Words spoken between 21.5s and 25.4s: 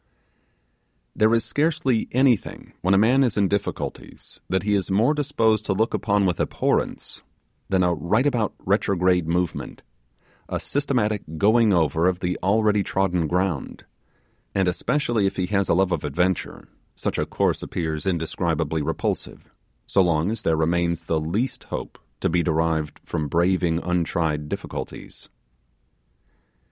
hope to be derived from braving untried difficulties.